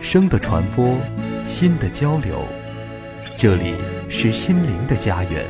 [0.00, 0.96] 声的传播，
[1.46, 2.44] 心的交流，
[3.36, 3.74] 这里
[4.08, 5.44] 是心灵的家园，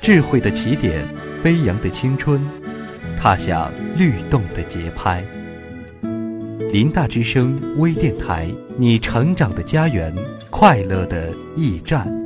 [0.00, 1.04] 智慧的起点，
[1.42, 2.40] 飞扬的青春，
[3.20, 5.22] 踏响律动的节拍。
[6.70, 8.46] 林大之声微电台，
[8.76, 10.14] 你成长的家园，
[10.50, 12.17] 快乐的驿站。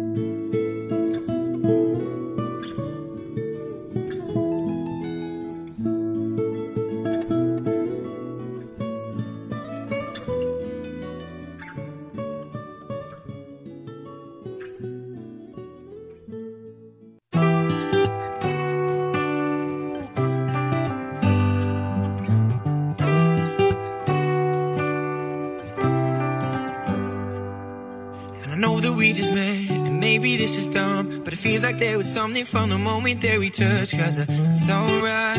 [32.03, 33.97] Something from the moment that we touched.
[33.97, 35.39] Cause it's alright,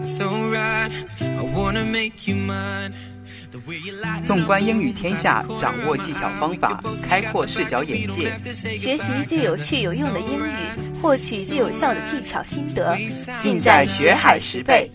[0.00, 2.92] it's alright I wanna make you mine
[4.26, 8.32] 纵观英语天下，掌握技巧方法，开阔视角眼界，
[8.76, 10.52] 学习最有趣有用的英语，
[11.00, 12.96] 获取最有效的技巧心得，
[13.38, 14.90] 尽在学海十倍。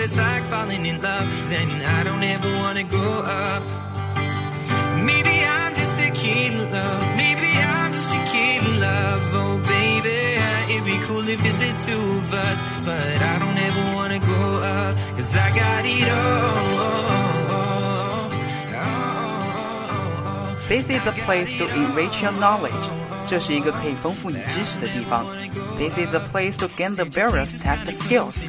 [0.00, 3.62] it's like falling in love, then I don't ever wanna grow up.
[5.04, 9.58] Maybe I'm just a kid in love, maybe I'm just a kid in love, oh
[9.66, 10.38] baby.
[10.72, 14.62] It'd be cool if it's the two of us, but I don't ever wanna grow
[14.62, 16.96] up, cause I got it all.
[20.68, 22.90] This is a place to enrich your knowledge.
[23.28, 25.26] 这是一个可以丰富你知识的地方。
[25.76, 28.48] This is a place to gain the various test skills.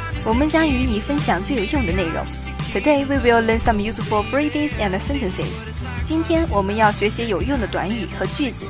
[0.23, 2.23] 我们将与你分享最有用的内容。
[2.71, 5.47] Today we will learn some useful phrases and sentences。
[6.05, 8.67] 今天我们要学习有用的短语和句子。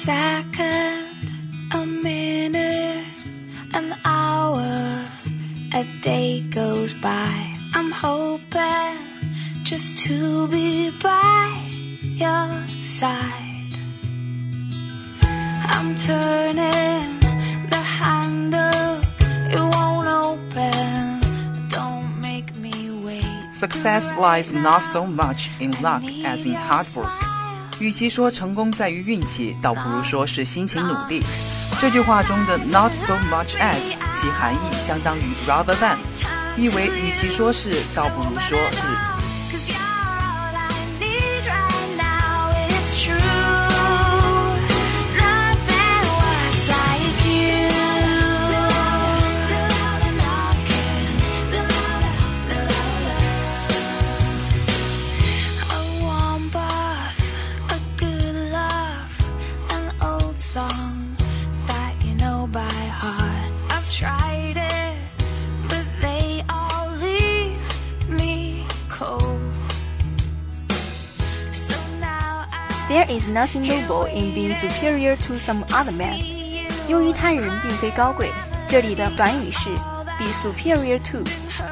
[0.00, 1.04] Second,
[1.74, 3.04] a minute,
[3.74, 5.04] an hour,
[5.74, 7.30] a day goes by.
[7.74, 8.96] I'm hoping
[9.62, 11.52] just to be by
[12.16, 12.48] your
[12.80, 13.74] side.
[15.74, 17.20] I'm turning
[17.68, 19.02] the handle,
[19.52, 21.20] it won't open.
[21.68, 23.54] Don't make me wait.
[23.54, 27.29] Success lies not so much in luck as in hard work.
[27.80, 31.22] 与其说成功在于运气，倒不如说是辛勤努力。
[31.80, 33.74] 这句话中的 not so much as，
[34.14, 35.96] 其含义相当于 rather than，
[36.56, 39.09] 意为与其说是，倒不如说是。
[72.90, 76.18] There is nothing noble in being superior to some other man。
[76.88, 78.28] 优于他人并非高贵。
[78.68, 79.70] 这里的短语是
[80.18, 81.22] be superior to，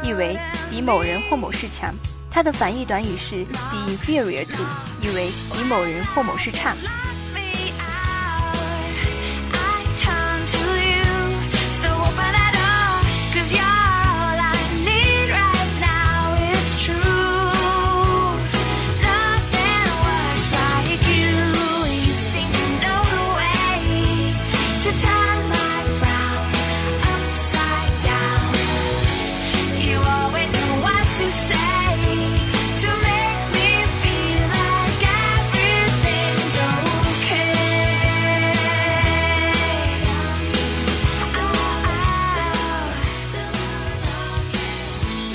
[0.04, 0.38] 意为
[0.70, 1.92] 比某人或某事强。
[2.30, 4.62] 它的反义短语是 be inferior to，
[5.02, 6.72] 意为比某人或某事差。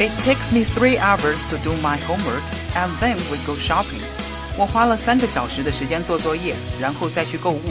[0.03, 2.43] It takes me three hours to do my homework,
[2.75, 4.03] and then we go shopping.
[4.57, 7.63] 我花了三个小时的时间做作业，然后再去购物。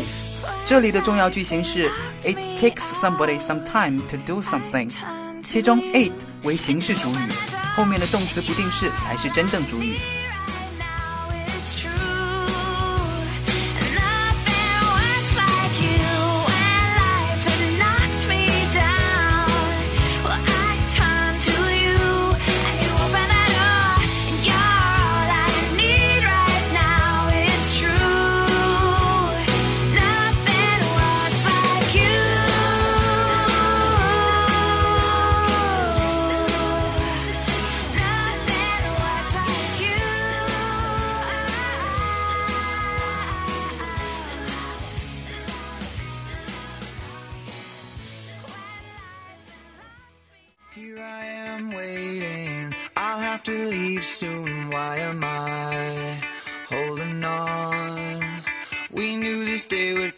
[0.65, 1.89] 这里的重要句型是
[2.23, 4.91] It takes somebody some time to do something，
[5.43, 6.11] 其中 it
[6.43, 7.29] 为形式主语，
[7.75, 9.97] 后面的动词不定式才是真正主语。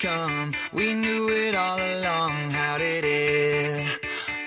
[0.04, 0.54] come.
[0.74, 2.52] We knew it all along.
[2.52, 3.86] How did it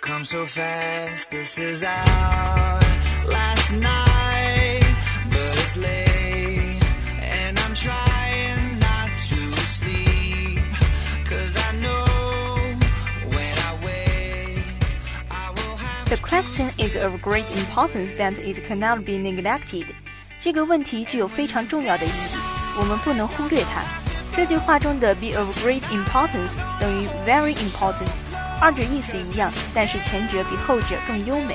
[0.01, 1.31] come so fast?
[1.31, 2.81] This is our
[3.27, 4.95] last night,
[5.31, 6.81] but it's late,
[7.21, 9.37] and I'm trying not to
[9.79, 10.61] sleep.
[11.29, 12.01] Cause I know.
[16.13, 19.87] The question is of great importance that it cannot be neglected。
[20.39, 22.37] 这个问题具有非常重要的意义，
[22.79, 24.06] 我们不能忽略它。
[24.37, 28.09] 这句话中的 be of great importance 等于 very important，
[28.61, 31.55] 二者意思一样，但是前者比后者更优美。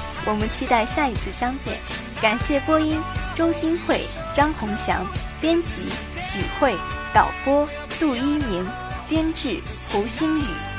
[0.25, 1.77] 我们期待下一次相见。
[2.21, 2.99] 感谢播音
[3.35, 4.01] 周新慧、
[4.35, 5.05] 张宏祥，
[5.39, 6.75] 编辑许慧，
[7.13, 7.67] 导播
[7.99, 8.65] 杜一鸣，
[9.07, 9.59] 监制
[9.89, 10.70] 胡星宇。